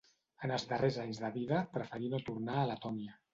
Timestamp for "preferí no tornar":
1.75-2.57